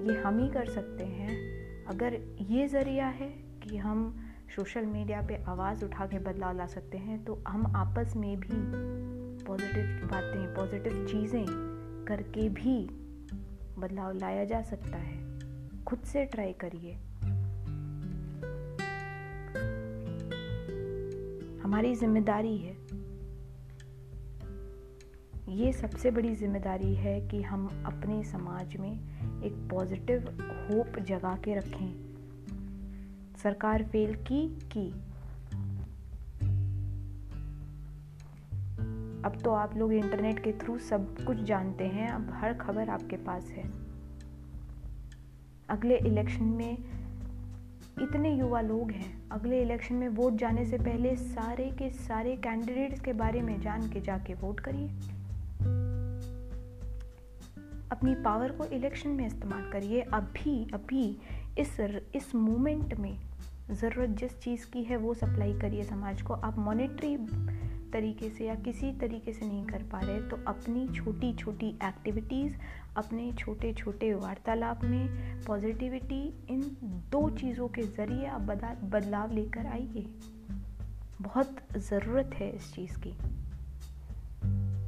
ये 0.00 0.14
हम 0.16 0.38
ही 0.38 0.48
कर 0.48 0.68
सकते 0.70 1.04
हैं। 1.04 1.38
अगर 1.86 2.14
ये 2.50 2.66
ज़रिया 2.68 3.06
है 3.08 3.28
कि 3.62 3.76
हम 3.76 4.02
सोशल 4.56 4.86
मीडिया 4.86 5.20
पे 5.22 5.36
आवाज़ 5.44 5.84
उठा 5.84 6.06
के 6.06 6.18
बदलाव 6.18 6.56
ला 6.56 6.66
सकते 6.66 6.98
हैं 6.98 7.24
तो 7.24 7.34
हम 7.48 7.66
आपस 7.76 8.12
में 8.16 8.36
भी 8.40 8.56
पॉजिटिव 9.44 10.08
बातें, 10.08 10.54
पॉजिटिव 10.54 11.06
चीज़ें 11.06 11.44
करके 12.08 12.48
भी 12.48 12.78
बदलाव 13.78 14.12
लाया 14.12 14.44
जा 14.44 14.62
सकता 14.62 14.96
है। 14.96 15.84
खुद 15.84 15.98
से 16.04 16.24
ट्राई 16.24 16.52
करिए। 16.64 16.92
हमारी 21.62 21.94
ज़िम्मेदारी 21.94 22.56
है 22.58 22.74
ये 25.50 25.72
सबसे 25.72 26.10
बड़ी 26.10 26.34
ज़िम्मेदारी 26.34 26.94
है 26.94 27.20
कि 27.28 27.42
हम 27.42 27.66
अपने 27.86 28.22
समाज 28.24 28.76
में 28.76 28.92
एक 29.44 29.52
पॉजिटिव 29.70 30.28
होप 30.40 30.98
जगा 30.98 31.34
के 31.36 31.54
रखें। 31.54 31.90
सरकार 33.42 33.82
फेल 33.82 34.14
की 34.14 34.46
की? 34.72 34.88
अब 39.24 39.40
तो 39.44 39.50
आप 39.50 39.76
लोग 39.76 39.92
इंटरनेट 39.92 40.38
के 40.38 40.52
थ्रू 40.52 40.78
सब 40.78 41.24
कुछ 41.24 41.36
जानते 41.36 41.84
हैं, 41.84 42.08
अब 42.08 42.30
हर 42.34 42.54
खबर 42.54 42.88
आपके 42.88 43.16
पास 43.16 43.50
है। 43.50 43.64
अगले 45.68 45.96
इलेक्शन 45.98 46.44
में 46.44 46.78
इतने 48.02 48.34
युवा 48.34 48.60
लोग 48.60 48.90
हैं। 48.90 49.28
अगले 49.30 49.62
इलेक्शन 49.62 49.94
में 49.94 50.08
वोट 50.08 50.34
जाने 50.34 50.64
से 50.64 50.78
पहले 50.78 51.16
सारे 51.16 51.70
के 51.70 51.90
सारे 51.90 52.36
कैंडिडेट्स 52.36 53.00
के 53.00 53.12
बारे 53.12 53.42
में 53.42 53.60
जान 53.60 53.88
के 53.88 54.00
जाके 54.00 54.34
वोट 54.34 54.60
करिए। 54.60 55.19
अपनी 57.92 58.14
पावर 58.14 58.52
को 58.52 58.64
इलेक्शन 58.64 59.10
में 59.10 59.26
इस्तेमाल 59.26 59.70
करिए। 59.72 60.00
अभी 60.00 60.70
अभी, 60.74 61.18
इस 61.58 61.80
इस 62.14 62.34
मोमेंट 62.34 62.94
में 62.94 63.16
ज़रूरत 63.70 64.08
जिस 64.10 64.38
चीज़ 64.40 64.66
की 64.66 64.82
है, 64.84 64.96
वो 64.96 65.14
सप्लाई 65.14 65.52
करिए 65.54 65.84
समाज 65.84 66.22
को। 66.22 66.34
आप 66.34 66.58
मॉनेटरी 66.58 67.16
तरीके 67.92 68.28
से 68.30 68.46
या 68.46 68.54
किसी 68.54 68.92
तरीके 68.92 69.32
से 69.32 69.46
नहीं 69.46 69.64
कर 69.64 69.82
पा 69.82 70.00
रहे 70.00 70.20
तो 70.22 70.36
अपनी 70.46 70.88
छोटी 70.88 71.32
छोटी 71.34 71.68
एक्टिविटीज़ 71.84 72.56
अपने 72.96 73.32
छोटे 73.32 73.72
छोटे 73.72 74.12
वार्तालाप 74.14 74.84
में 74.84 75.08
पॉजिटिविटी 75.42 76.22
इन 76.50 76.60
दो 77.12 77.28
चीज़ों 77.30 77.68
के 77.68 77.82
ज़रिए 77.82 78.26
आप 78.26 78.40
बदलाव 78.84 79.32
लेकर 79.32 79.66
आइए। 79.66 80.06
बहुत 81.20 81.56
ज़रूरत 81.76 82.30
है 82.34 82.50
इस 82.50 82.74
चीज़ 82.74 82.98
की। 82.98 83.14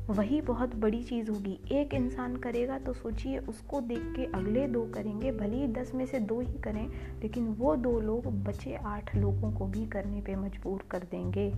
वही 0.08 0.40
बहुत 0.40 0.76
बड़ी 0.76 1.02
चीज़ 1.02 1.30
होगी। 1.30 1.58
एक 1.72 1.94
इंसान 1.94 2.36
करेगा 2.36 2.78
तो 2.78 2.92
सोचिए, 2.92 3.38
उसको 3.38 3.80
देख 3.80 4.12
के 4.16 4.24
अगले 4.24 4.66
दो 4.66 4.84
करेंगे, 4.94 5.32
भले 5.32 5.56
ही 5.56 5.66
दस 5.66 5.94
में 5.94 6.06
से 6.06 6.18
दो 6.18 6.40
ही 6.40 6.58
करें, 6.58 6.88
लेकिन 7.20 7.48
वो 7.48 7.76
दो 7.76 8.00
लोग 8.00 8.44
बचे 8.44 8.74
आठ 8.74 9.16
लोगों 9.16 9.52
को 9.52 9.66
भी 9.66 9.86
करने 9.86 10.20
पे 10.20 10.36
मजबूर 10.36 10.84
कर 10.90 11.06
देंगे। 11.10 11.52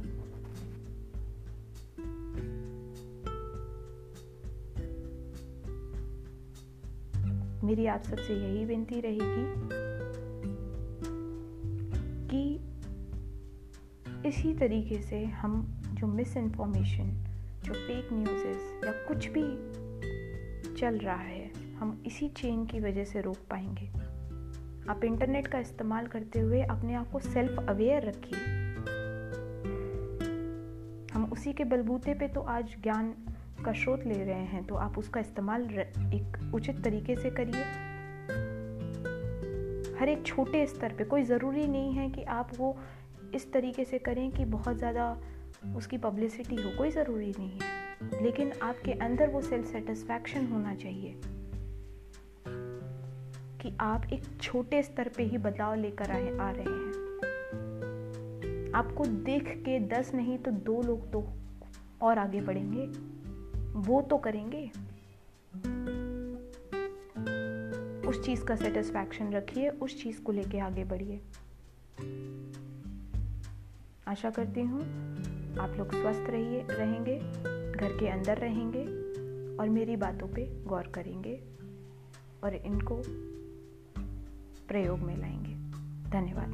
मेरी 7.67 7.87
आप 7.87 8.03
सबसे 8.03 8.35
यही 8.35 8.65
विनती 8.65 9.01
रहेगी 9.01 9.45
कि 12.29 12.61
इसी 14.29 14.55
तरीके 14.55 15.03
से 15.03 15.25
हम 15.25 15.83
जो 15.95 16.07
मिस 16.07 16.37
इन्फॉर्मेशन 16.37 17.34
जो 17.65 17.73
फेक 17.73 18.09
न्यूज़ 18.13 18.87
या 18.87 18.93
कुछ 19.09 19.27
भी 19.29 19.43
चल 20.77 20.99
रहा 20.99 21.15
है, 21.17 21.53
हम 21.77 22.03
इसी 22.07 22.29
चेन 22.29 22.65
की 22.67 22.81
वजह 22.81 23.05
से 23.05 23.21
रोक 23.21 23.37
पाएँगे। 23.51 23.87
आप 24.91 25.05
इंटरनेट 25.05 25.47
का 25.47 25.59
इस्तेमाल 25.59 26.07
करते 26.07 26.41
हुए 26.41 26.63
अपने 26.63 26.95
आप 26.95 27.11
को 27.11 27.19
सेल्फ 27.21 27.65
अवेयर 27.69 28.03
रखिए। 28.03 28.39
हम 31.15 31.29
उसी 31.33 31.53
के 31.53 31.65
बलबूते 31.65 32.15
पे 32.15 32.29
तो 32.29 32.41
आज 32.41 32.75
ज्ञान 32.83 33.15
का 33.65 33.73
स्रोत 33.73 34.07
ले 34.07 34.23
रहे 34.25 34.45
हैं 34.45 34.65
तो 34.65 34.75
आप 34.75 34.99
उसका 34.99 35.21
इस्तेमाल 35.21 35.63
एक 36.15 36.55
उचित 36.55 36.83
तरीके 36.85 37.17
से 37.17 37.31
करिए। 37.31 37.63
हर 39.99 40.09
एक 40.09 40.27
छोटे 40.27 40.67
स्तर 40.67 40.93
पे 40.93 41.05
कोई 41.05 41.23
ज़रूरी 41.23 41.67
नहीं 41.67 41.93
है 41.93 42.09
कि 42.11 42.23
आप 42.23 42.51
वो 42.59 42.77
इस 43.35 43.53
तरीके 43.53 43.85
से 43.85 43.99
करें 43.99 44.31
कि 44.31 44.45
बहुत 44.45 44.77
ज़्यादा 44.77 45.17
उसकी 45.77 45.99
पब्लिसिटी 45.99 46.57
हो, 46.57 46.79
कोई 46.79 46.91
ज़रूरी 46.91 47.35
नहीं 47.39 47.59
है। 47.59 47.85
लेकिन 48.23 48.53
आपके 48.53 48.93
अंदर 48.93 49.29
वो 49.29 49.41
सेल्फ 49.41 49.67
सेटिस्फैक्शन 49.67 50.47
होना 50.47 50.75
चाहिए 50.75 51.21
कि 53.63 53.77
आप 53.81 54.05
एक 54.13 54.23
छोटे 54.41 54.83
स्तर 54.83 55.09
पे 55.09 55.23
ही 55.23 55.39
बदलाव 55.39 55.75
लेकर 55.75 56.11
आए, 56.11 56.39
आ 56.39 56.51
रहे 56.51 56.65
हैं। 56.65 56.95
आपको 58.73 59.05
देख 59.07 59.49
के 59.49 59.81
दस 59.81 60.15
नहीं 60.15 60.39
तो 60.39 60.51
दो 60.51 60.83
लोग 60.83 61.13
तो 61.13 61.27
और 62.03 62.19
आगे 62.19 62.41
बढ़ेंगे। 62.41 62.87
वो 63.81 64.03
तो 64.03 64.19
करेंगे। 64.19 64.71
उस 68.09 68.25
चीज़ 68.25 68.45
का 68.45 68.57
सेटिस्फैक्शन 68.57 69.33
रखिए, 69.33 69.69
उस 69.69 70.03
चीज़ 70.03 70.23
को 70.23 70.33
लेके 70.33 70.59
आगे 70.59 70.85
बढ़िए। 70.85 71.21
आशा 74.09 74.31
करती 74.31 74.61
हूँ 74.61 75.14
आप 75.61 75.75
लोग 75.79 75.95
स्वस्थ 75.95 76.25
रहिए, 76.31 76.67
रहेंगे, 76.71 77.19
घर 77.73 77.97
के 78.01 78.09
अंदर 78.09 78.39
रहेंगे 78.39 78.85
और 79.57 79.69
मेरी 79.69 79.97
बातों 79.97 80.29
पे 80.29 80.65
गौर 80.65 80.87
करेंगे 80.87 81.41
और 82.45 82.55
इनको 82.55 83.03
प्रयोग 84.69 84.99
में 84.99 85.17
लाएँगे। 85.17 85.55
धन्यवाद। 86.11 86.54